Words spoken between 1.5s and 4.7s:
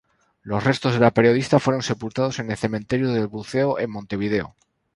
fueron sepultados en el Cementerio del Buceo en Montevideo.